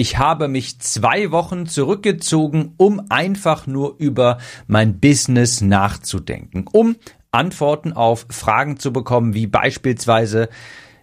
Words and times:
Ich 0.00 0.16
habe 0.16 0.46
mich 0.46 0.78
zwei 0.78 1.32
Wochen 1.32 1.66
zurückgezogen, 1.66 2.72
um 2.76 3.02
einfach 3.08 3.66
nur 3.66 3.96
über 3.98 4.38
mein 4.68 5.00
Business 5.00 5.60
nachzudenken, 5.60 6.66
um 6.70 6.94
Antworten 7.32 7.92
auf 7.92 8.24
Fragen 8.30 8.78
zu 8.78 8.92
bekommen, 8.92 9.34
wie 9.34 9.48
beispielsweise, 9.48 10.50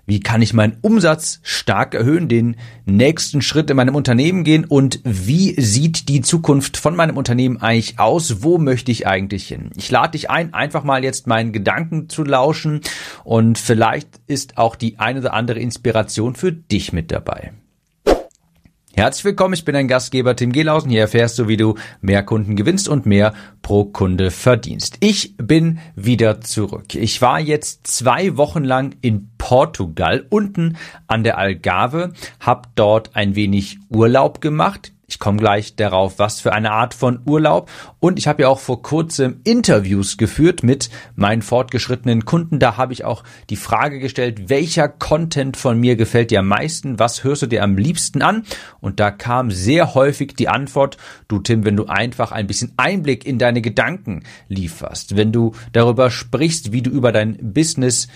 wie 0.05 0.21
kann 0.21 0.42
ich 0.42 0.54
meinen 0.54 0.78
Umsatz 0.81 1.42
stark 1.44 1.94
erhöhen, 1.94 2.29
den 2.29 2.55
nächsten 2.86 3.42
Schritt 3.42 3.70
in 3.70 3.75
meinem 3.75 3.95
Unternehmen 3.95 4.45
gehen 4.45 4.63
und 4.63 5.02
wie 5.04 5.59
sieht 5.59 6.07
die 6.07 6.21
Zukunft 6.21 6.77
von 6.77 6.96
meinem 6.96 7.18
Unternehmen 7.18 7.57
eigentlich 7.57 8.00
aus? 8.00 8.43
Wo 8.43 8.59
möchte 8.59 8.93
ich 8.93 9.05
eigentlich 9.07 9.46
hin? 9.46 9.71
Ich 9.75 9.91
lade 9.91 10.12
dich 10.12 10.30
ein, 10.30 10.54
einfach 10.54 10.86
mal 10.86 11.04
jetzt 11.04 11.27
meinen 11.27 11.52
Gedanken 11.52 12.07
zu 12.07 12.23
lauschen 12.23 12.80
und 13.25 13.57
vielleicht 13.57 14.21
ist 14.25 14.57
auch 14.57 14.77
die 14.77 15.00
eine 15.00 15.20
oder 15.20 15.34
andere 15.34 15.59
Inspiration 15.59 16.34
für 16.34 16.54
dich 16.54 16.93
mit 16.93 17.12
dabei. 17.12 17.52
Herzlich 18.98 19.25
willkommen, 19.25 19.54
ich 19.54 19.65
bin 19.65 19.74
dein 19.74 19.89
Gastgeber 19.89 20.38
Tim 20.38 20.54
Gelausen. 20.54 20.89
Hier 20.89 21.01
erfährst 21.01 21.38
du, 21.38 21.50
wie 21.50 21.57
du 21.57 21.75
mehr 22.00 22.24
Kunden 22.24 22.56
gewinnst 22.56 22.88
und 22.88 23.06
mehr 23.06 23.33
pro 23.61 23.83
Kunde 23.83 24.32
verdienst. 24.32 24.96
Ich 25.02 25.36
bin 25.36 25.79
wieder 25.97 26.39
zurück. 26.39 26.96
Ich 26.96 27.21
war 27.21 27.42
jetzt 27.42 27.88
zwei 27.88 28.38
Wochen 28.38 28.64
lang 28.64 28.96
in 29.02 29.32
Portugal, 29.38 30.25
unten 30.29 30.78
an 31.07 31.25
der 31.25 31.38
Algarve, 31.38 32.14
habe 32.39 32.69
dort 32.75 33.17
ein 33.17 33.36
wenig 33.36 33.80
Urlaub 33.89 34.39
gemacht. 34.39 34.94
Ich 35.08 35.19
komme 35.19 35.38
gleich 35.38 35.75
darauf, 35.75 36.17
was 36.17 36.41
für 36.41 36.52
eine 36.52 36.72
Art 36.72 36.95
von 36.95 37.19
Urlaub. 37.25 37.69
Und 38.00 38.17
ich 38.17 38.27
habe 38.27 38.44
ja 38.44 38.47
auch 38.47 38.59
vor 38.59 38.81
kurzem 38.81 39.41
Interviews 39.44 40.17
geführt 40.17 40.63
mit 40.63 40.89
meinen 41.16 41.44
fortgeschrittenen 41.44 42.25
Kunden. 42.25 42.58
Da 42.58 42.77
habe 42.77 42.94
ich 42.94 43.05
auch 43.05 43.23
die 43.49 43.55
Frage 43.55 43.99
gestellt, 43.99 44.49
welcher 44.49 44.88
Content 44.88 45.58
von 45.58 45.80
mir 45.80 45.95
gefällt 45.95 46.31
dir 46.31 46.39
am 46.39 46.47
meisten? 46.47 46.97
Was 46.97 47.23
hörst 47.23 47.44
du 47.44 47.47
dir 47.47 47.63
am 47.63 47.77
liebsten 47.77 48.23
an? 48.23 48.44
Und 48.81 48.99
da 48.99 49.11
kam 49.11 49.52
sehr 49.52 49.94
häufig 49.94 50.36
die 50.36 50.49
Antwort, 50.49 50.97
du 51.27 51.39
Tim, 51.39 51.65
wenn 51.65 51.75
du 51.75 51.85
einfach 51.85 52.31
ein 52.31 52.47
bisschen 52.47 52.73
Einblick 52.77 53.25
in 53.25 53.37
deine 53.37 53.61
Gedanken 53.61 54.23
lieferst, 54.47 55.15
wenn 55.15 55.31
du 55.31 55.53
darüber 55.71 56.09
sprichst, 56.09 56.71
wie 56.71 56.81
du 56.81 56.89
über 56.89 57.11
dein 57.11 57.53
Business 57.53 58.08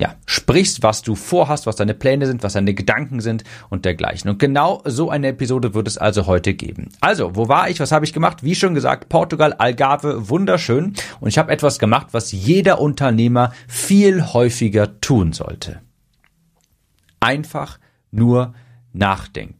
ja, 0.00 0.14
sprichst, 0.24 0.82
was 0.82 1.02
du 1.02 1.14
vorhast, 1.14 1.66
was 1.66 1.76
deine 1.76 1.92
Pläne 1.92 2.26
sind, 2.26 2.42
was 2.42 2.54
deine 2.54 2.72
Gedanken 2.72 3.20
sind 3.20 3.44
und 3.68 3.84
dergleichen. 3.84 4.30
Und 4.30 4.38
genau 4.38 4.80
so 4.86 5.10
eine 5.10 5.28
Episode 5.28 5.74
wird 5.74 5.86
es 5.86 5.98
also 5.98 6.26
heute 6.26 6.54
geben. 6.54 6.88
Also, 7.00 7.36
wo 7.36 7.48
war 7.48 7.68
ich? 7.68 7.80
Was 7.80 7.92
habe 7.92 8.06
ich 8.06 8.14
gemacht? 8.14 8.42
Wie 8.42 8.54
schon 8.54 8.74
gesagt, 8.74 9.10
Portugal, 9.10 9.52
Algarve, 9.52 10.30
wunderschön. 10.30 10.94
Und 11.20 11.28
ich 11.28 11.36
habe 11.36 11.52
etwas 11.52 11.78
gemacht, 11.78 12.08
was 12.12 12.32
jeder 12.32 12.80
Unternehmer 12.80 13.52
viel 13.68 14.32
häufiger 14.32 15.00
tun 15.02 15.34
sollte. 15.34 15.82
Einfach 17.20 17.78
nur 18.10 18.54
nachdenken 18.94 19.59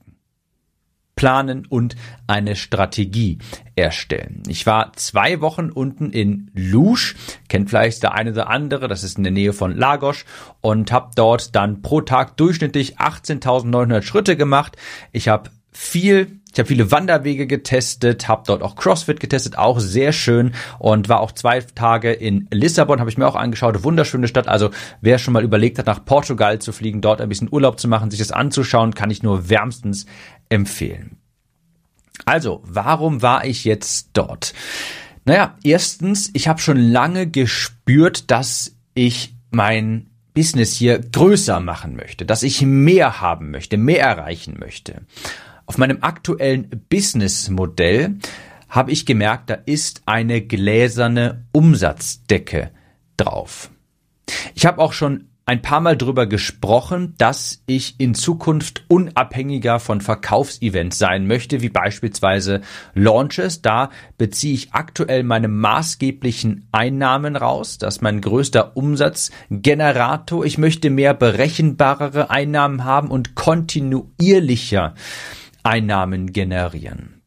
planen 1.20 1.66
und 1.66 1.96
eine 2.26 2.56
Strategie 2.56 3.36
erstellen. 3.76 4.42
Ich 4.48 4.64
war 4.64 4.94
zwei 4.94 5.42
Wochen 5.42 5.68
unten 5.68 6.12
in 6.12 6.50
Lusch, 6.54 7.14
kennt 7.46 7.68
vielleicht 7.68 8.02
der 8.02 8.14
eine 8.14 8.32
oder 8.32 8.48
andere, 8.48 8.88
das 8.88 9.04
ist 9.04 9.18
in 9.18 9.24
der 9.24 9.32
Nähe 9.32 9.52
von 9.52 9.76
Lagos 9.76 10.24
und 10.62 10.90
habe 10.92 11.10
dort 11.14 11.54
dann 11.54 11.82
pro 11.82 12.00
Tag 12.00 12.38
durchschnittlich 12.38 12.98
18.900 12.98 14.00
Schritte 14.00 14.34
gemacht. 14.34 14.78
Ich 15.12 15.28
habe 15.28 15.50
viel 15.72 16.40
ich 16.52 16.58
habe 16.58 16.66
viele 16.66 16.90
Wanderwege 16.90 17.46
getestet, 17.46 18.26
habe 18.26 18.42
dort 18.44 18.62
auch 18.62 18.74
CrossFit 18.74 19.20
getestet, 19.20 19.56
auch 19.56 19.78
sehr 19.78 20.12
schön 20.12 20.52
und 20.80 21.08
war 21.08 21.20
auch 21.20 21.30
zwei 21.30 21.60
Tage 21.60 22.12
in 22.12 22.48
Lissabon, 22.50 22.98
habe 22.98 23.08
ich 23.08 23.16
mir 23.16 23.28
auch 23.28 23.36
angeschaut, 23.36 23.84
wunderschöne 23.84 24.26
Stadt. 24.26 24.48
Also 24.48 24.70
wer 25.00 25.18
schon 25.18 25.32
mal 25.32 25.44
überlegt 25.44 25.78
hat, 25.78 25.86
nach 25.86 26.04
Portugal 26.04 26.58
zu 26.58 26.72
fliegen, 26.72 27.00
dort 27.00 27.20
ein 27.20 27.28
bisschen 27.28 27.48
Urlaub 27.52 27.78
zu 27.78 27.86
machen, 27.86 28.10
sich 28.10 28.18
das 28.18 28.32
anzuschauen, 28.32 28.94
kann 28.94 29.10
ich 29.10 29.22
nur 29.22 29.48
wärmstens 29.48 30.06
empfehlen. 30.50 31.16
Also, 32.26 32.62
warum 32.64 33.22
war 33.22 33.46
ich 33.46 33.64
jetzt 33.64 34.10
dort? 34.12 34.52
Naja, 35.24 35.56
erstens, 35.62 36.30
ich 36.34 36.48
habe 36.48 36.60
schon 36.60 36.76
lange 36.78 37.26
gespürt, 37.26 38.30
dass 38.30 38.76
ich 38.94 39.34
mein 39.50 40.10
Business 40.34 40.74
hier 40.74 40.98
größer 40.98 41.60
machen 41.60 41.96
möchte, 41.96 42.24
dass 42.24 42.42
ich 42.42 42.62
mehr 42.62 43.20
haben 43.20 43.50
möchte, 43.50 43.76
mehr 43.76 44.02
erreichen 44.04 44.56
möchte. 44.58 45.02
Auf 45.66 45.78
meinem 45.78 45.98
aktuellen 46.02 46.68
Businessmodell 46.88 48.16
habe 48.68 48.92
ich 48.92 49.06
gemerkt, 49.06 49.50
da 49.50 49.54
ist 49.54 50.02
eine 50.06 50.40
gläserne 50.40 51.46
Umsatzdecke 51.52 52.70
drauf. 53.16 53.70
Ich 54.54 54.66
habe 54.66 54.80
auch 54.80 54.92
schon 54.92 55.29
ein 55.46 55.62
paar 55.62 55.80
Mal 55.80 55.96
drüber 55.96 56.26
gesprochen, 56.26 57.14
dass 57.18 57.62
ich 57.66 57.96
in 57.98 58.14
Zukunft 58.14 58.84
unabhängiger 58.88 59.80
von 59.80 60.00
Verkaufsevents 60.00 60.98
sein 60.98 61.26
möchte, 61.26 61.60
wie 61.60 61.68
beispielsweise 61.68 62.60
Launches. 62.94 63.60
Da 63.62 63.90
beziehe 64.16 64.54
ich 64.54 64.72
aktuell 64.72 65.24
meine 65.24 65.48
maßgeblichen 65.48 66.68
Einnahmen 66.72 67.36
raus. 67.36 67.78
Das 67.78 67.96
ist 67.96 68.02
mein 68.02 68.20
größter 68.20 68.76
Umsatzgenerator. 68.76 70.44
Ich 70.44 70.58
möchte 70.58 70.88
mehr 70.90 71.14
berechenbarere 71.14 72.30
Einnahmen 72.30 72.84
haben 72.84 73.10
und 73.10 73.34
kontinuierlicher 73.34 74.94
Einnahmen 75.62 76.32
generieren. 76.32 77.19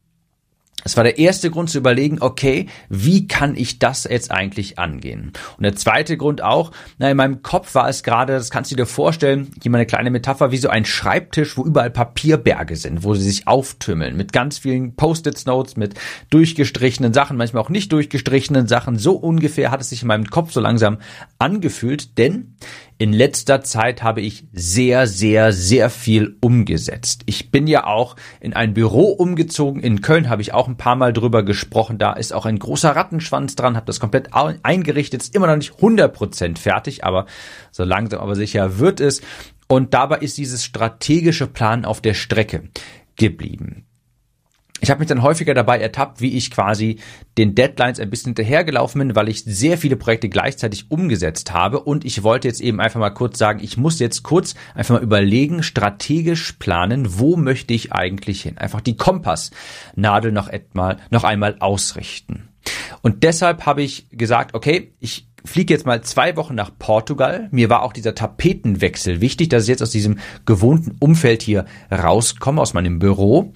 Es 0.84 0.96
war 0.96 1.04
der 1.04 1.18
erste 1.18 1.50
Grund 1.50 1.70
zu 1.70 1.78
überlegen, 1.78 2.18
okay, 2.20 2.66
wie 2.88 3.26
kann 3.26 3.56
ich 3.56 3.78
das 3.78 4.04
jetzt 4.04 4.30
eigentlich 4.30 4.78
angehen? 4.78 5.32
Und 5.56 5.64
der 5.64 5.74
zweite 5.74 6.16
Grund 6.16 6.42
auch, 6.42 6.72
na, 6.98 7.10
in 7.10 7.16
meinem 7.16 7.42
Kopf 7.42 7.74
war 7.74 7.88
es 7.88 8.02
gerade, 8.02 8.34
das 8.34 8.50
kannst 8.50 8.70
du 8.70 8.76
dir 8.76 8.86
vorstellen, 8.86 9.50
hier 9.62 9.70
mal 9.70 9.78
eine 9.78 9.86
kleine 9.86 10.10
Metapher, 10.10 10.52
wie 10.52 10.58
so 10.58 10.68
ein 10.68 10.84
Schreibtisch, 10.84 11.56
wo 11.56 11.64
überall 11.64 11.90
Papierberge 11.90 12.76
sind, 12.76 13.02
wo 13.02 13.14
sie 13.14 13.24
sich 13.24 13.48
auftümmeln, 13.48 14.16
mit 14.16 14.32
ganz 14.32 14.58
vielen 14.58 14.94
Post-it-Notes, 14.94 15.76
mit 15.76 15.94
durchgestrichenen 16.30 17.14
Sachen, 17.14 17.36
manchmal 17.36 17.62
auch 17.62 17.70
nicht 17.70 17.90
durchgestrichenen 17.90 18.68
Sachen. 18.68 18.98
So 18.98 19.14
ungefähr 19.14 19.70
hat 19.70 19.80
es 19.80 19.88
sich 19.88 20.02
in 20.02 20.08
meinem 20.08 20.26
Kopf 20.26 20.52
so 20.52 20.60
langsam 20.60 20.98
angefühlt, 21.38 22.18
denn 22.18 22.56
in 22.96 23.12
letzter 23.12 23.62
Zeit 23.62 24.02
habe 24.02 24.20
ich 24.20 24.46
sehr, 24.52 25.06
sehr, 25.06 25.52
sehr 25.52 25.90
viel 25.90 26.36
umgesetzt. 26.40 27.22
Ich 27.26 27.50
bin 27.50 27.66
ja 27.66 27.86
auch 27.86 28.14
in 28.40 28.52
ein 28.52 28.72
Büro 28.72 29.10
umgezogen. 29.10 29.82
In 29.82 30.00
Köln 30.00 30.28
habe 30.28 30.42
ich 30.42 30.54
auch 30.54 30.68
ein 30.68 30.76
paar 30.76 30.94
Mal 30.94 31.12
drüber 31.12 31.42
gesprochen. 31.42 31.98
Da 31.98 32.12
ist 32.12 32.32
auch 32.32 32.46
ein 32.46 32.58
großer 32.58 32.94
Rattenschwanz 32.94 33.56
dran, 33.56 33.76
habe 33.76 33.86
das 33.86 33.98
komplett 33.98 34.28
eingerichtet. 34.32 35.22
Ist 35.22 35.34
immer 35.34 35.48
noch 35.48 35.56
nicht 35.56 35.74
100% 35.74 36.56
fertig, 36.58 37.04
aber 37.04 37.26
so 37.72 37.82
langsam 37.82 38.20
aber 38.20 38.36
sicher 38.36 38.78
wird 38.78 39.00
es. 39.00 39.22
Und 39.66 39.92
dabei 39.92 40.18
ist 40.18 40.38
dieses 40.38 40.64
strategische 40.64 41.48
Plan 41.48 41.84
auf 41.84 42.00
der 42.00 42.14
Strecke 42.14 42.68
geblieben 43.16 43.86
ich 44.84 44.90
habe 44.90 44.98
mich 44.98 45.08
dann 45.08 45.22
häufiger 45.22 45.54
dabei 45.54 45.80
ertappt, 45.80 46.20
wie 46.20 46.36
ich 46.36 46.50
quasi 46.50 46.98
den 47.38 47.54
Deadlines 47.54 48.00
ein 48.00 48.10
bisschen 48.10 48.30
hinterhergelaufen 48.30 48.98
bin, 48.98 49.16
weil 49.16 49.30
ich 49.30 49.42
sehr 49.42 49.78
viele 49.78 49.96
Projekte 49.96 50.28
gleichzeitig 50.28 50.90
umgesetzt 50.90 51.54
habe 51.54 51.80
und 51.80 52.04
ich 52.04 52.22
wollte 52.22 52.48
jetzt 52.48 52.60
eben 52.60 52.80
einfach 52.80 53.00
mal 53.00 53.08
kurz 53.08 53.38
sagen, 53.38 53.60
ich 53.62 53.78
muss 53.78 53.98
jetzt 53.98 54.24
kurz 54.24 54.54
einfach 54.74 54.96
mal 54.96 55.02
überlegen, 55.02 55.62
strategisch 55.62 56.52
planen, 56.52 57.18
wo 57.18 57.36
möchte 57.36 57.72
ich 57.72 57.94
eigentlich 57.94 58.42
hin? 58.42 58.58
Einfach 58.58 58.82
die 58.82 58.98
Kompassnadel 58.98 60.32
noch 60.32 60.48
etmal, 60.48 60.98
noch 61.08 61.24
einmal 61.24 61.56
ausrichten. 61.60 62.50
Und 63.00 63.22
deshalb 63.22 63.64
habe 63.64 63.82
ich 63.82 64.06
gesagt, 64.10 64.54
okay, 64.54 64.92
ich 65.00 65.28
fliege 65.44 65.74
jetzt 65.74 65.86
mal 65.86 66.02
zwei 66.02 66.36
Wochen 66.36 66.54
nach 66.54 66.70
Portugal. 66.78 67.48
Mir 67.50 67.68
war 67.68 67.82
auch 67.82 67.92
dieser 67.92 68.14
Tapetenwechsel 68.14 69.20
wichtig, 69.20 69.50
dass 69.50 69.64
ich 69.64 69.68
jetzt 69.68 69.82
aus 69.82 69.90
diesem 69.90 70.18
gewohnten 70.46 70.96
Umfeld 71.00 71.42
hier 71.42 71.66
rauskomme, 71.92 72.60
aus 72.60 72.74
meinem 72.74 72.98
Büro 72.98 73.52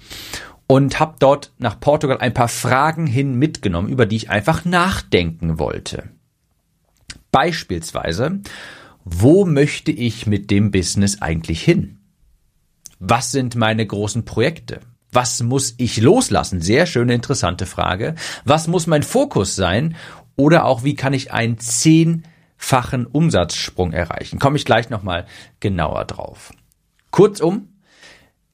und 0.71 0.99
habe 0.99 1.15
dort 1.17 1.51
nach 1.57 1.79
Portugal 1.79 2.19
ein 2.19 2.33
paar 2.33 2.47
Fragen 2.47 3.07
hin 3.07 3.33
mitgenommen, 3.33 3.89
über 3.89 4.05
die 4.05 4.17
ich 4.17 4.29
einfach 4.29 4.65
nachdenken 4.65 5.57
wollte. 5.57 6.09
Beispielsweise, 7.31 8.39
wo 9.03 9.45
möchte 9.45 9.91
ich 9.91 10.27
mit 10.27 10.51
dem 10.51 10.69
Business 10.69 11.23
eigentlich 11.23 11.63
hin? 11.63 11.97
Was 12.99 13.31
sind 13.31 13.55
meine 13.55 13.83
großen 13.83 14.25
Projekte? 14.25 14.81
Was 15.11 15.41
muss 15.41 15.73
ich 15.77 15.97
loslassen? 15.97 16.61
Sehr 16.61 16.85
schöne, 16.85 17.15
interessante 17.15 17.65
Frage. 17.65 18.13
Was 18.45 18.67
muss 18.67 18.85
mein 18.85 19.01
Fokus 19.01 19.55
sein? 19.55 19.95
Oder 20.35 20.65
auch, 20.65 20.83
wie 20.83 20.93
kann 20.93 21.13
ich 21.13 21.31
einen 21.31 21.57
zehnfachen 21.57 23.07
Umsatzsprung 23.07 23.91
erreichen? 23.91 24.37
Komme 24.37 24.57
ich 24.57 24.65
gleich 24.65 24.91
nochmal 24.91 25.25
genauer 25.59 26.05
drauf. 26.05 26.51
Kurzum, 27.09 27.68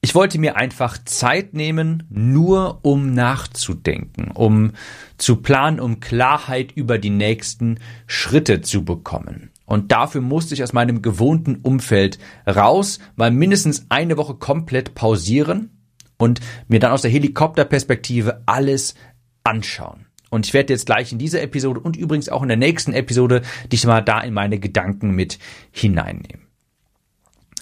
ich 0.06 0.14
wollte 0.14 0.38
mir 0.38 0.54
einfach 0.54 0.98
Zeit 1.04 1.52
nehmen, 1.52 2.04
nur 2.10 2.78
um 2.82 3.12
nachzudenken, 3.12 4.30
um 4.30 4.70
zu 5.18 5.42
planen, 5.42 5.80
um 5.80 5.98
Klarheit 5.98 6.70
über 6.70 6.98
die 6.98 7.10
nächsten 7.10 7.80
Schritte 8.06 8.60
zu 8.60 8.84
bekommen. 8.84 9.50
Und 9.64 9.90
dafür 9.90 10.20
musste 10.20 10.54
ich 10.54 10.62
aus 10.62 10.72
meinem 10.72 11.02
gewohnten 11.02 11.56
Umfeld 11.56 12.20
raus, 12.46 13.00
mal 13.16 13.32
mindestens 13.32 13.86
eine 13.88 14.16
Woche 14.16 14.34
komplett 14.34 14.94
pausieren 14.94 15.70
und 16.18 16.38
mir 16.68 16.78
dann 16.78 16.92
aus 16.92 17.02
der 17.02 17.10
Helikopterperspektive 17.10 18.44
alles 18.46 18.94
anschauen. 19.42 20.06
Und 20.30 20.46
ich 20.46 20.54
werde 20.54 20.72
jetzt 20.72 20.86
gleich 20.86 21.10
in 21.10 21.18
dieser 21.18 21.42
Episode 21.42 21.80
und 21.80 21.96
übrigens 21.96 22.28
auch 22.28 22.42
in 22.42 22.48
der 22.48 22.56
nächsten 22.56 22.92
Episode 22.92 23.42
dich 23.72 23.84
mal 23.84 24.02
da 24.02 24.20
in 24.20 24.34
meine 24.34 24.60
Gedanken 24.60 25.16
mit 25.16 25.40
hineinnehmen. 25.72 26.45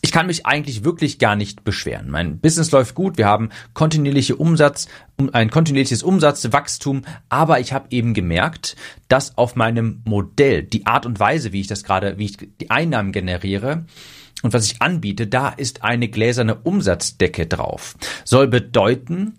Ich 0.04 0.12
kann 0.12 0.26
mich 0.26 0.44
eigentlich 0.44 0.84
wirklich 0.84 1.18
gar 1.18 1.34
nicht 1.34 1.64
beschweren. 1.64 2.10
Mein 2.10 2.38
Business 2.38 2.70
läuft 2.72 2.94
gut, 2.94 3.16
wir 3.16 3.24
haben 3.24 3.48
kontinuierliche 3.72 4.36
Umsatz, 4.36 4.86
ein 5.32 5.48
kontinuierliches 5.48 6.02
Umsatzwachstum, 6.02 7.06
aber 7.30 7.58
ich 7.58 7.72
habe 7.72 7.86
eben 7.88 8.12
gemerkt, 8.12 8.76
dass 9.08 9.38
auf 9.38 9.56
meinem 9.56 10.02
Modell 10.04 10.62
die 10.62 10.84
Art 10.84 11.06
und 11.06 11.20
Weise, 11.20 11.54
wie 11.54 11.62
ich 11.62 11.68
das 11.68 11.84
gerade, 11.84 12.18
wie 12.18 12.26
ich 12.26 12.36
die 12.36 12.68
Einnahmen 12.68 13.12
generiere, 13.12 13.86
und 14.42 14.52
was 14.52 14.66
ich 14.66 14.82
anbiete, 14.82 15.26
da 15.26 15.48
ist 15.48 15.84
eine 15.84 16.08
gläserne 16.08 16.56
Umsatzdecke 16.56 17.46
drauf. 17.46 17.96
Soll 18.26 18.46
bedeuten, 18.46 19.38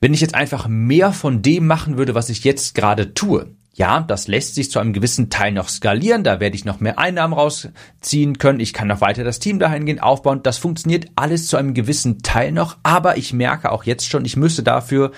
wenn 0.00 0.14
ich 0.14 0.20
jetzt 0.20 0.34
einfach 0.34 0.66
mehr 0.66 1.12
von 1.12 1.42
dem 1.42 1.68
machen 1.68 1.96
würde, 1.96 2.16
was 2.16 2.28
ich 2.28 2.42
jetzt 2.42 2.74
gerade 2.74 3.14
tue, 3.14 3.54
ja, 3.78 4.00
das 4.00 4.28
lässt 4.28 4.54
sich 4.56 4.70
zu 4.70 4.78
einem 4.80 4.92
gewissen 4.92 5.30
Teil 5.30 5.52
noch 5.52 5.68
skalieren, 5.68 6.24
da 6.24 6.40
werde 6.40 6.56
ich 6.56 6.64
noch 6.64 6.80
mehr 6.80 6.98
Einnahmen 6.98 7.32
rausziehen 7.32 8.38
können, 8.38 8.60
ich 8.60 8.72
kann 8.72 8.88
noch 8.88 9.00
weiter 9.00 9.24
das 9.24 9.38
Team 9.38 9.58
dahingehend 9.58 10.02
aufbauen, 10.02 10.42
das 10.42 10.58
funktioniert 10.58 11.06
alles 11.16 11.46
zu 11.46 11.56
einem 11.56 11.74
gewissen 11.74 12.22
Teil 12.22 12.52
noch, 12.52 12.76
aber 12.82 13.16
ich 13.16 13.32
merke 13.32 13.72
auch 13.72 13.84
jetzt 13.84 14.08
schon, 14.08 14.24
ich 14.24 14.36
müsste 14.36 14.62
dafür 14.62 15.12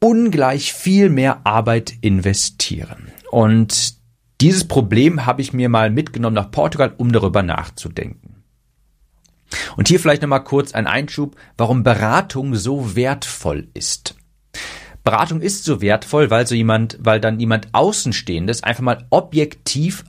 ungleich 0.00 0.72
viel 0.72 1.10
mehr 1.10 1.46
Arbeit 1.46 1.92
investieren. 2.00 3.12
Und 3.30 3.94
dieses 4.40 4.66
Problem 4.66 5.26
habe 5.26 5.42
ich 5.42 5.52
mir 5.52 5.68
mal 5.68 5.90
mitgenommen 5.90 6.34
nach 6.34 6.50
Portugal, 6.50 6.94
um 6.96 7.12
darüber 7.12 7.42
nachzudenken. 7.42 8.42
Und 9.76 9.88
hier 9.88 10.00
vielleicht 10.00 10.22
nochmal 10.22 10.44
kurz 10.44 10.72
ein 10.72 10.86
Einschub, 10.86 11.36
warum 11.56 11.82
Beratung 11.82 12.54
so 12.54 12.96
wertvoll 12.96 13.68
ist. 13.74 14.16
Beratung 15.04 15.40
ist 15.40 15.64
so 15.64 15.80
wertvoll, 15.80 16.30
weil 16.30 16.46
so 16.46 16.54
jemand, 16.54 16.98
weil 17.00 17.20
dann 17.20 17.40
jemand 17.40 17.68
Außenstehendes 17.72 18.62
einfach 18.62 18.82
mal 18.82 19.06
objektiv 19.10 20.04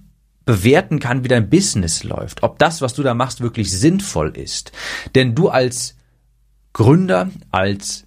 bewerten 0.45 0.99
kann, 0.99 1.23
wie 1.23 1.29
dein 1.29 1.49
Business 1.49 2.03
läuft, 2.03 2.43
ob 2.43 2.59
das, 2.59 2.81
was 2.81 2.93
du 2.93 3.03
da 3.03 3.13
machst, 3.13 3.41
wirklich 3.41 3.71
sinnvoll 3.71 4.35
ist. 4.37 4.71
Denn 5.15 5.35
du 5.35 5.49
als 5.49 5.95
Gründer, 6.73 7.29
als 7.51 8.05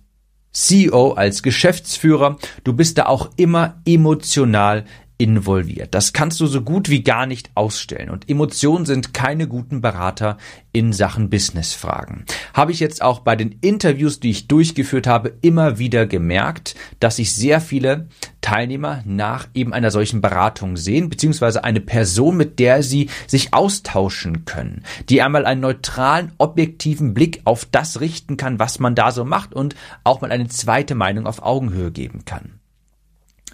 CEO, 0.52 1.12
als 1.12 1.42
Geschäftsführer, 1.42 2.38
du 2.64 2.72
bist 2.72 2.98
da 2.98 3.06
auch 3.06 3.30
immer 3.36 3.80
emotional 3.84 4.84
involviert. 5.18 5.94
Das 5.94 6.12
kannst 6.12 6.40
du 6.40 6.46
so 6.46 6.62
gut 6.62 6.90
wie 6.90 7.02
gar 7.02 7.26
nicht 7.26 7.50
ausstellen. 7.54 8.10
Und 8.10 8.28
Emotionen 8.28 8.84
sind 8.84 9.14
keine 9.14 9.48
guten 9.48 9.80
Berater 9.80 10.36
in 10.72 10.92
Sachen 10.92 11.30
Businessfragen. 11.30 12.24
Habe 12.52 12.72
ich 12.72 12.80
jetzt 12.80 13.00
auch 13.00 13.20
bei 13.20 13.34
den 13.34 13.52
Interviews, 13.62 14.20
die 14.20 14.30
ich 14.30 14.46
durchgeführt 14.46 15.06
habe, 15.06 15.32
immer 15.40 15.78
wieder 15.78 16.06
gemerkt, 16.06 16.74
dass 17.00 17.16
sich 17.16 17.34
sehr 17.34 17.62
viele 17.62 18.08
Teilnehmer 18.42 19.02
nach 19.06 19.48
eben 19.54 19.72
einer 19.72 19.90
solchen 19.90 20.20
Beratung 20.20 20.76
sehen, 20.76 21.08
beziehungsweise 21.08 21.64
eine 21.64 21.80
Person, 21.80 22.36
mit 22.36 22.58
der 22.58 22.82
sie 22.82 23.08
sich 23.26 23.54
austauschen 23.54 24.44
können, 24.44 24.84
die 25.08 25.22
einmal 25.22 25.46
einen 25.46 25.62
neutralen, 25.62 26.32
objektiven 26.36 27.14
Blick 27.14 27.40
auf 27.44 27.64
das 27.64 28.00
richten 28.00 28.36
kann, 28.36 28.58
was 28.58 28.78
man 28.78 28.94
da 28.94 29.12
so 29.12 29.24
macht 29.24 29.54
und 29.54 29.74
auch 30.04 30.20
mal 30.20 30.30
eine 30.30 30.48
zweite 30.48 30.94
Meinung 30.94 31.26
auf 31.26 31.42
Augenhöhe 31.42 31.90
geben 31.90 32.24
kann. 32.26 32.60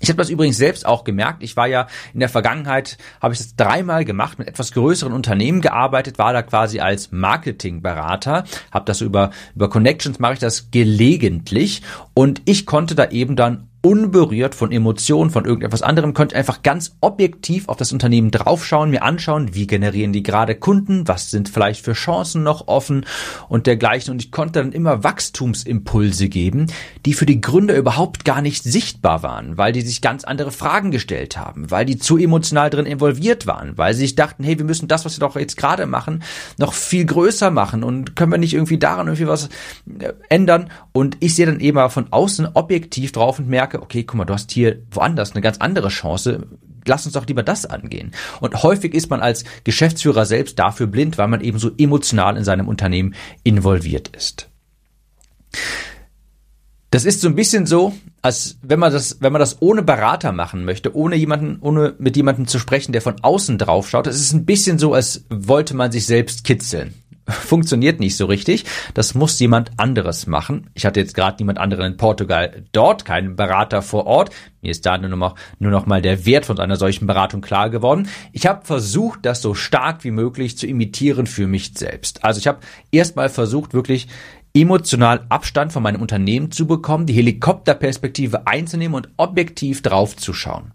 Ich 0.03 0.09
habe 0.09 0.19
das 0.19 0.31
übrigens 0.31 0.57
selbst 0.57 0.85
auch 0.85 1.05
gemerkt. 1.05 1.45
Ich 1.45 1.57
war 1.57 1.69
ja 1.69 1.87
in 2.13 2.19
der 2.19 2.29
Vergangenheit, 2.29 2.99
habe 3.21 3.35
ich 3.35 3.39
das 3.39 3.55
dreimal 3.55 4.05
gemacht, 4.05 4.37
mit 4.37 4.49
etwas 4.49 4.73
größeren 4.73 5.13
Unternehmen 5.13 5.61
gearbeitet, 5.61 6.19
war 6.19 6.33
da 6.33 6.43
quasi 6.43 6.81
als 6.81 7.13
Marketingberater, 7.13 8.43
habe 8.73 8.85
das 8.85 9.01
über 9.01 9.31
über 9.55 9.71
Connections 9.71 10.19
mache 10.19 10.35
ich 10.35 10.39
das 10.41 10.73
gelegentlich 10.73 11.83
und 12.15 12.43
ich 12.47 12.67
konnte 12.67 12.97
da 12.97 13.11
eben 13.11 13.37
dann 13.37 13.69
unberührt 13.83 14.55
von 14.55 14.71
Emotionen, 14.71 15.31
von 15.31 15.45
irgendetwas 15.45 15.83
anderem, 15.83 16.15
konnte 16.15 16.37
einfach 16.37 16.63
ganz 16.63 16.97
objektiv 17.01 17.69
auf 17.69 17.77
das 17.77 17.93
Unternehmen 17.93 18.31
draufschauen, 18.31 18.91
mir 18.91 19.03
anschauen, 19.03 19.55
wie 19.55 19.67
generieren 19.67 20.13
die 20.13 20.23
gerade 20.23 20.55
Kunden, 20.55 21.09
was 21.09 21.31
sind 21.31 21.49
vielleicht 21.49 21.85
für 21.85 21.93
Chancen 21.93 22.45
noch 22.45 22.69
offen 22.69 23.05
und 23.49 23.67
dergleichen. 23.67 24.13
Und 24.13 24.23
ich 24.23 24.31
konnte 24.31 24.61
dann 24.61 24.71
immer 24.71 25.03
Wachstumsimpulse 25.03 26.29
geben, 26.29 26.69
die 27.05 27.13
für 27.13 27.27
die 27.27 27.41
Gründer 27.41 27.77
überhaupt 27.77 28.25
gar 28.25 28.41
nicht 28.41 28.63
sichtbar 28.63 29.25
waren, 29.25 29.59
weil 29.59 29.73
die 29.73 29.81
sich 29.81 30.01
ganz 30.01 30.23
andere 30.23 30.53
Fragen 30.53 30.93
gestellt 30.93 31.37
haben, 31.37 31.71
weil 31.73 31.85
die 31.85 31.99
zu 31.99 32.17
emotional 32.17 32.71
drin 32.71 32.87
involviert 32.87 33.49
waren, 33.49 33.77
weil 33.77 33.95
sie 33.95 34.03
sich 34.03 34.15
dachten, 34.15 34.45
hey, 34.45 34.59
wir 34.59 34.65
müssen 34.65 34.87
das, 34.87 35.05
was 35.05 35.17
wir 35.17 35.27
doch 35.27 35.35
jetzt 35.35 35.57
gerade 35.57 35.87
machen, 35.87 36.23
noch 36.57 36.73
viel 36.73 37.05
größer 37.05 37.51
machen 37.51 37.83
und 37.83 38.15
können 38.15 38.31
wir 38.31 38.39
nicht 38.39 38.55
irgendwie 38.55 38.79
daran 38.79 39.09
irgendwie 39.09 39.27
was 39.27 39.49
äh, 39.99 40.13
ändern. 40.29 40.71
Und 40.93 41.17
ich 41.19 41.35
sehe 41.35 41.47
dann 41.47 41.59
eben 41.59 41.91
von 41.91 42.13
außen 42.13 42.51
objektiv 42.55 43.11
drauf 43.11 43.41
und 43.41 43.49
merke, 43.49 43.72
merke, 43.73 43.83
okay, 43.83 44.05
guck 44.05 44.17
mal, 44.17 44.25
du 44.25 44.35
hast 44.35 44.51
hier 44.51 44.83
woanders 44.91 45.33
eine 45.33 45.41
ganz 45.41 45.59
andere 45.59 45.89
Chance, 45.89 46.47
lass 46.87 47.07
uns 47.07 47.15
doch 47.15 47.27
lieber 47.27 47.43
das 47.43 47.67
angehen. 47.67 48.13
Und 48.41 48.63
häufig 48.63 48.95
ist 48.95 49.11
man 49.11 49.21
als 49.21 49.45
Geschäftsführer 49.65 50.27
selbst 50.27 50.59
dafür 50.59 50.87
blind, 50.87 51.19
weil 51.19 51.29
man 51.29 51.41
eben 51.41 51.59
so 51.59 51.71
emotional 51.79 52.37
in 52.37 52.45
seinem 52.45 52.69
Unternehmen 52.69 53.15
involviert 53.45 54.09
ist. 54.09 54.49
Das 56.91 57.07
ist 57.07 57.23
so 57.23 57.29
ein 57.29 57.35
bisschen 57.35 57.65
so, 57.65 57.95
als 58.21 58.59
wenn 58.61 58.79
man 58.79 58.93
das, 58.93 59.17
wenn 59.21 59.33
man 59.33 59.41
das 59.41 59.63
ohne 59.63 59.83
Berater 59.83 60.33
machen 60.33 60.67
möchte, 60.67 60.95
ohne 60.95 61.17
jemanden, 61.17 61.59
ohne 61.63 61.95
mit 61.99 62.17
jemandem 62.17 62.47
zu 62.47 62.59
sprechen, 62.59 62.93
der 62.93 63.01
von 63.01 63.17
außen 63.23 63.57
drauf 63.57 63.89
schaut. 63.89 64.07
Es 64.07 64.21
ist 64.21 64.35
ein 64.35 64.45
bisschen 64.45 64.79
so, 64.79 64.93
als 64.93 65.25
wollte 65.31 65.75
man 65.75 65.91
sich 65.91 66.05
selbst 66.05 66.45
kitzeln 66.45 67.02
funktioniert 67.29 68.01
nicht 68.01 68.17
so 68.17 68.27
richtig. 68.27 68.65
Das 68.95 69.15
muss 69.15 69.39
jemand 69.39 69.71
anderes 69.77 70.27
machen. 70.27 70.71
Ich 70.75 70.85
hatte 70.85 71.01
jetzt 71.01 71.15
gerade 71.15 71.37
niemand 71.39 71.59
anderen 71.59 71.93
in 71.93 71.97
Portugal 71.97 72.65
dort, 72.73 73.05
keinen 73.05 73.37
Berater 73.37 73.83
vor 73.83 74.07
Ort. 74.07 74.31
Mir 74.61 74.71
ist 74.71 74.87
da 74.87 74.99
nur 74.99 75.11
noch, 75.11 75.37
nur 75.59 75.71
noch 75.71 75.87
mal 75.87 76.03
der 76.03 76.27
Wert 76.27 76.47
von 76.47 76.59
einer 76.59 76.77
solchen 76.77 77.07
Beratung 77.07 77.41
klar 77.41 77.71
geworden. 77.71 78.09
Ich 78.33 78.47
habe 78.47 78.65
versucht, 78.65 79.21
das 79.23 79.43
so 79.43 79.55
stark 79.55 80.05
wie 80.05 80.11
möglich 80.11 80.59
zu 80.59 80.67
imitieren 80.67 81.27
für 81.27 81.47
mich 81.47 81.73
selbst. 81.75 82.25
Also 82.25 82.39
ich 82.39 82.47
habe 82.47 82.61
erstmal 82.91 83.29
versucht, 83.29 83.75
wirklich 83.75 84.09
emotional 84.55 85.25
Abstand 85.29 85.73
von 85.73 85.83
meinem 85.83 86.03
Unternehmen 86.03 86.51
zu 86.51 86.67
bekommen, 86.67 87.07
die 87.07 87.15
Helikopterperspektive 87.15 88.47
einzunehmen 88.47 88.95
und 88.95 89.09
objektiv 89.17 89.83
draufzuschauen. 89.83 90.73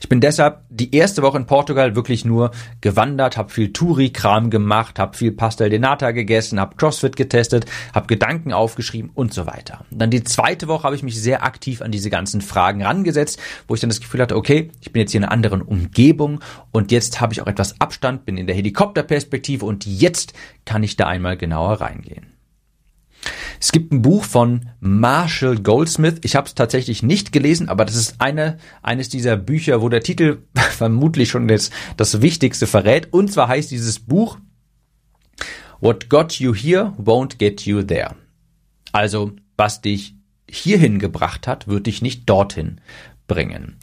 Ich 0.00 0.08
bin 0.08 0.20
deshalb 0.20 0.62
die 0.68 0.94
erste 0.94 1.22
Woche 1.22 1.38
in 1.38 1.46
Portugal 1.46 1.96
wirklich 1.96 2.24
nur 2.24 2.50
gewandert, 2.80 3.36
habe 3.36 3.50
viel 3.50 3.72
Touri-Kram 3.72 4.50
gemacht, 4.50 4.98
habe 4.98 5.16
viel 5.16 5.32
Pastel 5.32 5.70
de 5.70 5.78
Nata 5.78 6.10
gegessen, 6.10 6.60
habe 6.60 6.76
CrossFit 6.76 7.16
getestet, 7.16 7.66
habe 7.94 8.06
Gedanken 8.06 8.52
aufgeschrieben 8.52 9.10
und 9.14 9.32
so 9.32 9.46
weiter. 9.46 9.84
Dann 9.90 10.10
die 10.10 10.24
zweite 10.24 10.68
Woche 10.68 10.84
habe 10.84 10.96
ich 10.96 11.02
mich 11.02 11.20
sehr 11.20 11.44
aktiv 11.44 11.82
an 11.82 11.92
diese 11.92 12.10
ganzen 12.10 12.40
Fragen 12.40 12.82
rangesetzt, 12.82 13.40
wo 13.68 13.74
ich 13.74 13.80
dann 13.80 13.90
das 13.90 14.00
Gefühl 14.00 14.20
hatte, 14.20 14.36
okay, 14.36 14.70
ich 14.80 14.92
bin 14.92 15.00
jetzt 15.00 15.12
hier 15.12 15.20
in 15.20 15.24
einer 15.24 15.32
anderen 15.32 15.62
Umgebung 15.62 16.40
und 16.70 16.92
jetzt 16.92 17.20
habe 17.20 17.32
ich 17.32 17.40
auch 17.40 17.46
etwas 17.46 17.80
Abstand, 17.80 18.24
bin 18.24 18.36
in 18.36 18.46
der 18.46 18.56
Helikopterperspektive 18.56 19.64
und 19.64 19.86
jetzt 19.86 20.34
kann 20.64 20.82
ich 20.82 20.96
da 20.96 21.06
einmal 21.06 21.36
genauer 21.36 21.80
reingehen. 21.80 22.31
Es 23.60 23.72
gibt 23.72 23.92
ein 23.92 24.02
Buch 24.02 24.24
von 24.24 24.68
Marshall 24.80 25.58
Goldsmith. 25.58 26.16
Ich 26.22 26.34
habe 26.34 26.46
es 26.46 26.54
tatsächlich 26.54 27.02
nicht 27.02 27.32
gelesen, 27.32 27.68
aber 27.68 27.84
das 27.84 27.94
ist 27.94 28.16
eine, 28.20 28.58
eines 28.82 29.08
dieser 29.08 29.36
Bücher, 29.36 29.80
wo 29.82 29.88
der 29.88 30.02
Titel 30.02 30.38
vermutlich 30.54 31.30
schon 31.30 31.48
das, 31.48 31.70
das 31.96 32.20
Wichtigste 32.22 32.66
verrät. 32.66 33.12
Und 33.12 33.32
zwar 33.32 33.48
heißt 33.48 33.70
dieses 33.70 34.00
Buch 34.00 34.38
What 35.80 36.08
got 36.08 36.34
you 36.34 36.54
here 36.54 36.92
won't 36.96 37.38
get 37.38 37.62
you 37.62 37.82
there. 37.82 38.14
Also, 38.92 39.32
was 39.56 39.80
dich 39.80 40.14
hierhin 40.48 40.98
gebracht 40.98 41.48
hat, 41.48 41.66
wird 41.66 41.86
dich 41.86 42.02
nicht 42.02 42.28
dorthin 42.28 42.80
bringen. 43.26 43.78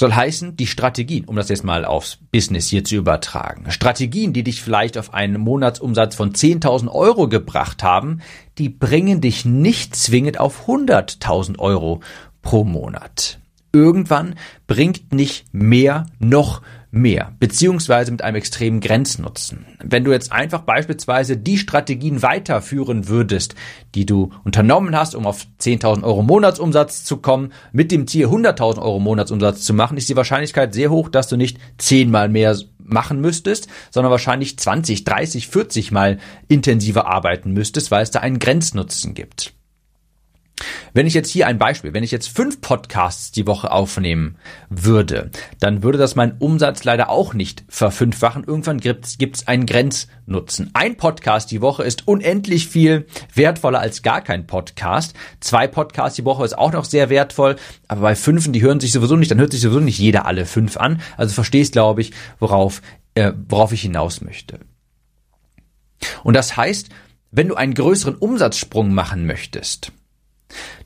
Soll 0.00 0.14
heißen, 0.14 0.56
die 0.56 0.66
Strategien, 0.66 1.26
um 1.26 1.36
das 1.36 1.50
jetzt 1.50 1.62
mal 1.62 1.84
aufs 1.84 2.16
Business 2.32 2.68
hier 2.68 2.84
zu 2.84 2.96
übertragen, 2.96 3.70
Strategien, 3.70 4.32
die 4.32 4.42
dich 4.42 4.62
vielleicht 4.62 4.96
auf 4.96 5.12
einen 5.12 5.38
Monatsumsatz 5.38 6.14
von 6.14 6.32
10.000 6.32 6.90
Euro 6.90 7.28
gebracht 7.28 7.82
haben, 7.82 8.22
die 8.56 8.70
bringen 8.70 9.20
dich 9.20 9.44
nicht 9.44 9.94
zwingend 9.94 10.40
auf 10.40 10.66
100.000 10.66 11.58
Euro 11.58 12.00
pro 12.40 12.64
Monat. 12.64 13.40
Irgendwann 13.74 14.36
bringt 14.66 15.12
nicht 15.12 15.52
mehr 15.52 16.06
noch 16.18 16.62
mehr, 16.90 17.32
beziehungsweise 17.38 18.10
mit 18.10 18.22
einem 18.22 18.36
extremen 18.36 18.80
Grenznutzen. 18.80 19.66
Wenn 19.82 20.04
du 20.04 20.10
jetzt 20.10 20.32
einfach 20.32 20.62
beispielsweise 20.62 21.36
die 21.36 21.58
Strategien 21.58 22.22
weiterführen 22.22 23.08
würdest, 23.08 23.54
die 23.94 24.06
du 24.06 24.30
unternommen 24.44 24.96
hast, 24.96 25.14
um 25.14 25.26
auf 25.26 25.46
10.000 25.60 26.02
Euro 26.02 26.22
Monatsumsatz 26.22 27.04
zu 27.04 27.18
kommen, 27.18 27.52
mit 27.72 27.92
dem 27.92 28.06
Ziel 28.06 28.26
100.000 28.26 28.78
Euro 28.78 28.98
Monatsumsatz 28.98 29.62
zu 29.62 29.72
machen, 29.72 29.96
ist 29.96 30.08
die 30.08 30.16
Wahrscheinlichkeit 30.16 30.74
sehr 30.74 30.90
hoch, 30.90 31.08
dass 31.08 31.28
du 31.28 31.36
nicht 31.36 31.58
zehnmal 31.78 32.28
mehr 32.28 32.56
machen 32.78 33.20
müsstest, 33.20 33.68
sondern 33.90 34.10
wahrscheinlich 34.10 34.58
20, 34.58 35.04
30, 35.04 35.46
40 35.48 35.92
mal 35.92 36.18
intensiver 36.48 37.06
arbeiten 37.06 37.52
müsstest, 37.52 37.90
weil 37.90 38.02
es 38.02 38.10
da 38.10 38.20
einen 38.20 38.40
Grenznutzen 38.40 39.14
gibt. 39.14 39.52
Wenn 40.92 41.06
ich 41.06 41.14
jetzt 41.14 41.30
hier 41.30 41.46
ein 41.46 41.58
Beispiel, 41.58 41.92
wenn 41.92 42.02
ich 42.02 42.10
jetzt 42.10 42.28
fünf 42.28 42.60
Podcasts 42.60 43.30
die 43.30 43.46
Woche 43.46 43.70
aufnehmen 43.70 44.36
würde, 44.68 45.30
dann 45.58 45.82
würde 45.82 45.98
das 45.98 46.16
meinen 46.16 46.36
Umsatz 46.38 46.84
leider 46.84 47.10
auch 47.10 47.34
nicht 47.34 47.64
verfünffachen. 47.68 48.44
Irgendwann 48.44 48.78
gibt 48.80 49.18
es 49.20 49.48
einen 49.48 49.66
Grenznutzen. 49.66 50.70
Ein 50.74 50.96
Podcast 50.96 51.50
die 51.50 51.60
Woche 51.60 51.84
ist 51.84 52.08
unendlich 52.08 52.68
viel 52.68 53.06
wertvoller 53.34 53.80
als 53.80 54.02
gar 54.02 54.20
kein 54.20 54.46
Podcast. 54.46 55.14
Zwei 55.40 55.66
Podcasts 55.66 56.16
die 56.16 56.24
Woche 56.24 56.44
ist 56.44 56.58
auch 56.58 56.72
noch 56.72 56.84
sehr 56.84 57.10
wertvoll, 57.10 57.56
aber 57.88 58.00
bei 58.00 58.16
fünfen, 58.16 58.52
die 58.52 58.62
hören 58.62 58.80
sich 58.80 58.92
sowieso 58.92 59.16
nicht, 59.16 59.30
dann 59.30 59.38
hört 59.38 59.52
sich 59.52 59.60
sowieso 59.60 59.80
nicht 59.80 59.98
jeder 59.98 60.26
alle 60.26 60.46
fünf 60.46 60.76
an. 60.76 61.00
Also 61.16 61.34
verstehst, 61.34 61.72
glaube 61.72 62.00
ich, 62.00 62.12
worauf 62.38 62.82
äh, 63.14 63.32
worauf 63.48 63.72
ich 63.72 63.82
hinaus 63.82 64.20
möchte. 64.20 64.60
Und 66.22 66.34
das 66.34 66.56
heißt, 66.56 66.88
wenn 67.30 67.48
du 67.48 67.54
einen 67.54 67.74
größeren 67.74 68.16
Umsatzsprung 68.16 68.92
machen 68.92 69.26
möchtest, 69.26 69.92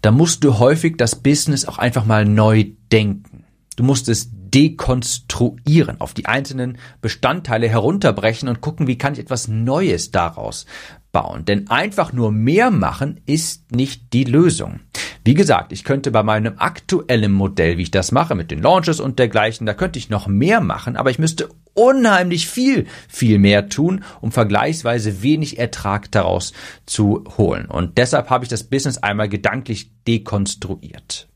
dann 0.03 0.15
musst 0.15 0.45
du 0.45 0.59
häufig 0.59 0.97
das 0.97 1.17
Business 1.17 1.65
auch 1.65 1.79
einfach 1.79 2.05
mal 2.05 2.25
neu 2.25 2.67
denken. 2.93 3.45
Du 3.77 3.83
musst 3.83 4.09
es 4.09 4.31
dekonstruieren, 4.55 6.01
auf 6.01 6.15
die 6.15 6.27
einzelnen 6.27 6.79
Bestandteile 7.01 7.69
herunterbrechen 7.69 8.49
und 8.49 8.61
gucken, 8.61 8.87
wie 8.87 8.99
kann 8.99 9.15
ich 9.15 9.19
etwas 9.19 9.49
Neues 9.49 10.13
daraus 10.13 10.67
bauen. 11.13 11.45
Denn 11.45 11.71
einfach 11.71 12.13
nur 12.13 12.31
mehr 12.31 12.71
machen 12.71 13.21
ist 13.27 13.73
nicht 13.73 14.13
die 14.13 14.25
Lösung. 14.25 14.81
Wie 15.25 15.35
gesagt, 15.35 15.73
ich 15.73 15.85
könnte 15.85 16.11
bei 16.11 16.23
meinem 16.23 16.55
aktuellen 16.59 17.33
Modell, 17.33 17.79
wie 17.79 17.83
ich 17.83 17.91
das 17.91 18.13
mache, 18.13 18.35
mit 18.35 18.51
den 18.51 18.61
Launches 18.61 19.01
und 19.01 19.19
dergleichen, 19.19 19.67
da 19.67 19.73
könnte 19.73 19.99
ich 19.99 20.11
noch 20.11 20.27
mehr 20.27 20.61
machen, 20.61 20.97
aber 20.97 21.11
ich 21.11 21.19
müsste 21.19 21.49
unheimlich 21.73 22.47
viel, 22.47 22.87
viel 23.09 23.39
mehr 23.39 23.69
tun, 23.69 24.05
um 24.21 24.33
vergleichsweise 24.33 25.23
wenig 25.23 25.59
Ertrag 25.59 26.11
daraus 26.13 26.53
zu 26.85 27.25
holen. 27.39 27.67
Und 27.67 27.97
deshalb 27.97 28.29
habe 28.29 28.45
ich 28.45 28.51
das 28.51 28.65
Business 28.65 28.99
einmal 28.99 29.29
gedanklich 29.29 29.91
dekonstruiert. 30.07 31.29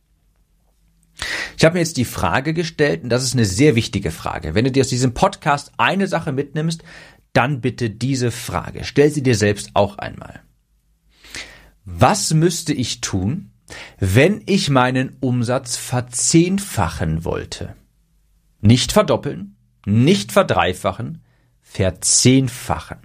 Ich 1.56 1.64
habe 1.64 1.74
mir 1.74 1.80
jetzt 1.80 1.96
die 1.96 2.04
Frage 2.04 2.54
gestellt, 2.54 3.02
und 3.02 3.08
das 3.08 3.24
ist 3.24 3.34
eine 3.34 3.44
sehr 3.44 3.74
wichtige 3.74 4.10
Frage. 4.10 4.54
Wenn 4.54 4.64
du 4.64 4.70
dir 4.70 4.82
aus 4.82 4.88
diesem 4.88 5.14
Podcast 5.14 5.72
eine 5.76 6.06
Sache 6.06 6.32
mitnimmst, 6.32 6.82
dann 7.32 7.60
bitte 7.60 7.90
diese 7.90 8.30
Frage. 8.30 8.84
Stell 8.84 9.10
sie 9.10 9.22
dir 9.22 9.34
selbst 9.34 9.70
auch 9.74 9.98
einmal. 9.98 10.40
Was 11.84 12.34
müsste 12.34 12.72
ich 12.72 13.00
tun, 13.00 13.50
wenn 13.98 14.42
ich 14.46 14.70
meinen 14.70 15.16
Umsatz 15.20 15.76
verzehnfachen 15.76 17.24
wollte? 17.24 17.74
Nicht 18.60 18.92
verdoppeln, 18.92 19.56
nicht 19.86 20.32
verdreifachen, 20.32 21.22
verzehnfachen. 21.60 22.98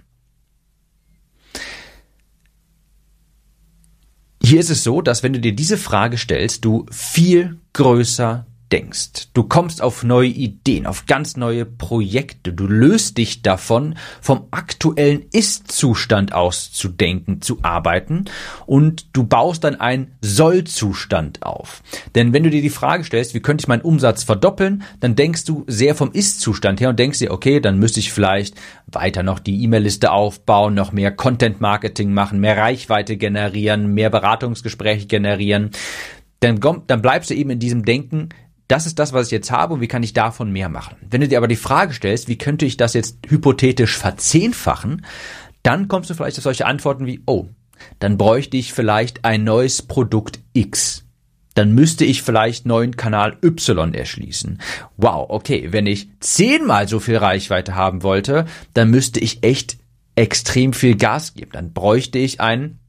Hier 4.54 4.60
ist 4.60 4.70
es 4.70 4.84
so, 4.84 5.02
dass 5.02 5.24
wenn 5.24 5.32
du 5.32 5.40
dir 5.40 5.52
diese 5.52 5.76
Frage 5.76 6.16
stellst, 6.16 6.64
du 6.64 6.86
viel 6.88 7.58
größer 7.72 8.46
denkst. 8.72 9.28
Du 9.34 9.44
kommst 9.44 9.82
auf 9.82 10.02
neue 10.02 10.28
Ideen, 10.28 10.86
auf 10.86 11.06
ganz 11.06 11.36
neue 11.36 11.64
Projekte. 11.64 12.52
Du 12.52 12.66
löst 12.66 13.18
dich 13.18 13.42
davon, 13.42 13.94
vom 14.20 14.48
aktuellen 14.50 15.26
Ist-Zustand 15.32 16.32
aus 16.32 16.72
zu 16.72 16.88
denken, 16.88 17.40
zu 17.40 17.58
arbeiten 17.62 18.24
und 18.66 19.06
du 19.12 19.24
baust 19.24 19.64
dann 19.64 19.80
einen 19.80 20.12
Soll-Zustand 20.20 21.42
auf. 21.42 21.82
Denn 22.14 22.32
wenn 22.32 22.42
du 22.42 22.50
dir 22.50 22.62
die 22.62 22.70
Frage 22.70 23.04
stellst, 23.04 23.34
wie 23.34 23.40
könnte 23.40 23.62
ich 23.62 23.68
meinen 23.68 23.82
Umsatz 23.82 24.24
verdoppeln, 24.24 24.82
dann 25.00 25.14
denkst 25.14 25.44
du 25.44 25.64
sehr 25.66 25.94
vom 25.94 26.12
Ist-Zustand 26.12 26.80
her 26.80 26.88
und 26.88 26.98
denkst 26.98 27.18
dir, 27.18 27.30
okay, 27.30 27.60
dann 27.60 27.78
müsste 27.78 28.00
ich 28.00 28.12
vielleicht 28.12 28.56
weiter 28.86 29.22
noch 29.22 29.38
die 29.38 29.62
E-Mail-Liste 29.62 30.10
aufbauen, 30.10 30.74
noch 30.74 30.92
mehr 30.92 31.12
Content-Marketing 31.12 32.12
machen, 32.12 32.40
mehr 32.40 32.56
Reichweite 32.56 33.16
generieren, 33.16 33.94
mehr 33.94 34.10
Beratungsgespräche 34.10 35.06
generieren 35.06 35.70
dann, 36.44 36.82
dann 36.86 37.02
bleibst 37.02 37.30
du 37.30 37.34
eben 37.34 37.50
in 37.50 37.58
diesem 37.58 37.84
Denken, 37.84 38.28
das 38.68 38.86
ist 38.86 38.98
das, 38.98 39.12
was 39.12 39.26
ich 39.26 39.32
jetzt 39.32 39.50
habe 39.50 39.74
und 39.74 39.80
wie 39.80 39.88
kann 39.88 40.02
ich 40.02 40.12
davon 40.12 40.50
mehr 40.50 40.68
machen. 40.68 40.96
Wenn 41.08 41.20
du 41.20 41.28
dir 41.28 41.38
aber 41.38 41.48
die 41.48 41.56
Frage 41.56 41.92
stellst, 41.92 42.28
wie 42.28 42.38
könnte 42.38 42.64
ich 42.64 42.76
das 42.76 42.94
jetzt 42.94 43.18
hypothetisch 43.28 43.98
verzehnfachen, 43.98 45.04
dann 45.62 45.88
kommst 45.88 46.10
du 46.10 46.14
vielleicht 46.14 46.38
auf 46.38 46.44
solche 46.44 46.66
Antworten 46.66 47.06
wie, 47.06 47.22
oh, 47.26 47.48
dann 47.98 48.16
bräuchte 48.18 48.56
ich 48.56 48.72
vielleicht 48.72 49.24
ein 49.24 49.44
neues 49.44 49.82
Produkt 49.82 50.40
X. 50.52 51.04
Dann 51.54 51.72
müsste 51.72 52.04
ich 52.04 52.22
vielleicht 52.22 52.66
neuen 52.66 52.96
Kanal 52.96 53.36
Y 53.42 53.94
erschließen. 53.94 54.60
Wow, 54.96 55.26
okay, 55.28 55.68
wenn 55.70 55.86
ich 55.86 56.08
zehnmal 56.20 56.88
so 56.88 56.98
viel 56.98 57.16
Reichweite 57.16 57.76
haben 57.76 58.02
wollte, 58.02 58.46
dann 58.72 58.90
müsste 58.90 59.20
ich 59.20 59.44
echt 59.44 59.78
extrem 60.16 60.72
viel 60.72 60.96
Gas 60.96 61.34
geben. 61.34 61.52
Dann 61.52 61.72
bräuchte 61.72 62.18
ich 62.18 62.40
einen 62.40 62.80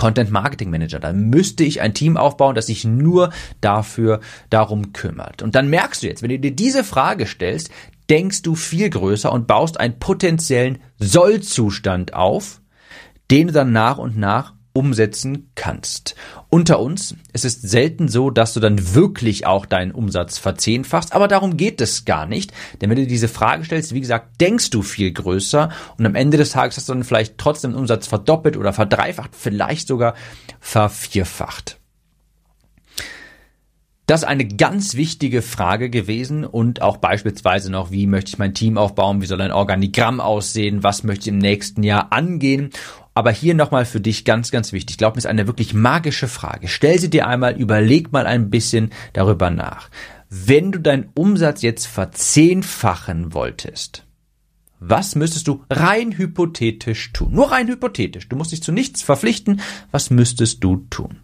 Content 0.00 0.30
Marketing 0.30 0.70
Manager. 0.70 0.98
Da 0.98 1.12
müsste 1.12 1.62
ich 1.62 1.82
ein 1.82 1.92
Team 1.92 2.16
aufbauen, 2.16 2.54
das 2.54 2.68
sich 2.68 2.86
nur 2.86 3.28
dafür 3.60 4.20
darum 4.48 4.94
kümmert. 4.94 5.42
Und 5.42 5.54
dann 5.54 5.68
merkst 5.68 6.02
du 6.02 6.06
jetzt, 6.06 6.22
wenn 6.22 6.30
du 6.30 6.38
dir 6.38 6.56
diese 6.56 6.84
Frage 6.84 7.26
stellst, 7.26 7.70
denkst 8.08 8.40
du 8.40 8.54
viel 8.54 8.88
größer 8.88 9.30
und 9.30 9.46
baust 9.46 9.78
einen 9.78 9.98
potenziellen 9.98 10.78
Sollzustand 10.98 12.14
auf, 12.14 12.62
den 13.30 13.48
du 13.48 13.52
dann 13.52 13.72
nach 13.72 13.98
und 13.98 14.16
nach 14.16 14.54
umsetzen 14.72 15.50
kannst. 15.54 16.14
Unter 16.48 16.80
uns, 16.80 17.14
es 17.32 17.44
ist 17.44 17.68
selten 17.68 18.08
so, 18.08 18.30
dass 18.30 18.54
du 18.54 18.60
dann 18.60 18.94
wirklich 18.94 19.46
auch 19.46 19.66
deinen 19.66 19.92
Umsatz 19.92 20.38
verzehnfachst, 20.38 21.12
aber 21.12 21.28
darum 21.28 21.56
geht 21.56 21.80
es 21.80 22.04
gar 22.04 22.26
nicht. 22.26 22.52
Denn 22.80 22.90
wenn 22.90 22.96
du 22.96 23.06
diese 23.06 23.28
Frage 23.28 23.64
stellst, 23.64 23.94
wie 23.94 24.00
gesagt, 24.00 24.40
denkst 24.40 24.70
du 24.70 24.82
viel 24.82 25.12
größer 25.12 25.70
und 25.98 26.06
am 26.06 26.14
Ende 26.14 26.36
des 26.36 26.52
Tages 26.52 26.76
hast 26.76 26.88
du 26.88 26.92
dann 26.92 27.04
vielleicht 27.04 27.38
trotzdem 27.38 27.72
den 27.72 27.80
Umsatz 27.80 28.06
verdoppelt 28.06 28.56
oder 28.56 28.72
verdreifacht, 28.72 29.30
vielleicht 29.34 29.88
sogar 29.88 30.14
vervierfacht. 30.60 31.79
Das 34.10 34.22
ist 34.22 34.28
eine 34.28 34.44
ganz 34.44 34.96
wichtige 34.96 35.40
Frage 35.40 35.88
gewesen 35.88 36.44
und 36.44 36.82
auch 36.82 36.96
beispielsweise 36.96 37.70
noch, 37.70 37.92
wie 37.92 38.08
möchte 38.08 38.30
ich 38.30 38.38
mein 38.38 38.54
Team 38.54 38.76
aufbauen, 38.76 39.22
wie 39.22 39.26
soll 39.26 39.40
ein 39.40 39.52
Organigramm 39.52 40.18
aussehen, 40.18 40.82
was 40.82 41.04
möchte 41.04 41.22
ich 41.22 41.28
im 41.28 41.38
nächsten 41.38 41.84
Jahr 41.84 42.12
angehen 42.12 42.70
aber 43.14 43.30
hier 43.30 43.54
nochmal 43.54 43.84
für 43.84 44.00
dich 44.00 44.24
ganz, 44.24 44.50
ganz 44.50 44.72
wichtig. 44.72 44.94
Ich 44.94 44.98
glaube, 44.98 45.18
es 45.18 45.24
ist 45.24 45.30
eine 45.30 45.46
wirklich 45.46 45.74
magische 45.74 46.26
Frage. 46.26 46.68
Stell 46.68 46.98
sie 46.98 47.10
dir 47.10 47.28
einmal, 47.28 47.54
überleg 47.54 48.10
mal 48.12 48.26
ein 48.26 48.50
bisschen 48.50 48.90
darüber 49.12 49.50
nach. 49.50 49.90
Wenn 50.28 50.72
du 50.72 50.80
deinen 50.80 51.10
Umsatz 51.14 51.62
jetzt 51.62 51.86
verzehnfachen 51.86 53.34
wolltest, 53.34 54.06
was 54.78 55.14
müsstest 55.14 55.46
du 55.46 55.62
rein 55.68 56.16
hypothetisch 56.16 57.12
tun? 57.12 57.32
Nur 57.32 57.52
rein 57.52 57.68
hypothetisch. 57.68 58.28
Du 58.28 58.36
musst 58.36 58.52
dich 58.52 58.62
zu 58.62 58.72
nichts 58.72 59.02
verpflichten. 59.02 59.60
Was 59.90 60.10
müsstest 60.10 60.64
du 60.64 60.86
tun? 60.88 61.18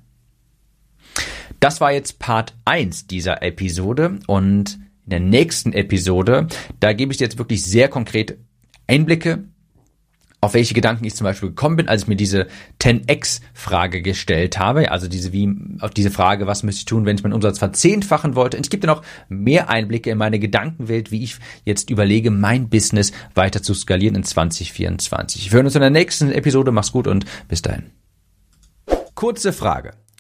Das 1.60 1.80
war 1.80 1.92
jetzt 1.92 2.18
Part 2.18 2.54
1 2.64 3.06
dieser 3.06 3.42
Episode 3.42 4.18
und 4.26 4.78
in 5.04 5.10
der 5.10 5.20
nächsten 5.20 5.72
Episode, 5.72 6.48
da 6.80 6.92
gebe 6.92 7.12
ich 7.12 7.18
dir 7.18 7.24
jetzt 7.24 7.38
wirklich 7.38 7.62
sehr 7.64 7.88
konkrete 7.88 8.38
Einblicke 8.86 9.44
auf 10.40 10.54
welche 10.54 10.74
Gedanken 10.74 11.04
ich 11.04 11.14
zum 11.14 11.24
Beispiel 11.24 11.48
gekommen 11.48 11.76
bin, 11.76 11.88
als 11.88 12.02
ich 12.02 12.08
mir 12.08 12.16
diese 12.16 12.46
10x-Frage 12.80 14.02
gestellt 14.02 14.58
habe, 14.58 14.92
also 14.92 15.08
diese 15.08 15.32
wie 15.32 15.52
auf 15.80 15.90
diese 15.90 16.10
Frage, 16.10 16.46
was 16.46 16.62
müsste 16.62 16.80
ich 16.80 16.84
tun, 16.84 17.04
wenn 17.04 17.16
ich 17.16 17.22
meinen 17.22 17.32
Umsatz 17.32 17.58
verzehnfachen 17.58 18.36
wollte. 18.36 18.56
Und 18.56 18.64
ich 18.64 18.70
gebe 18.70 18.82
dir 18.82 18.86
noch 18.86 19.02
mehr 19.28 19.70
Einblicke 19.70 20.10
in 20.10 20.18
meine 20.18 20.38
Gedankenwelt, 20.38 21.10
wie 21.10 21.24
ich 21.24 21.38
jetzt 21.64 21.90
überlege, 21.90 22.30
mein 22.30 22.68
Business 22.68 23.12
weiter 23.34 23.62
zu 23.62 23.74
skalieren 23.74 24.14
in 24.14 24.24
2024. 24.24 25.50
Wir 25.50 25.56
hören 25.56 25.66
uns 25.66 25.74
in 25.74 25.80
der 25.80 25.90
nächsten 25.90 26.30
Episode. 26.30 26.70
Mach's 26.70 26.92
gut 26.92 27.06
und 27.06 27.24
bis 27.48 27.62
dahin. 27.62 27.90
Kurze 29.14 29.52
Frage. 29.52 29.94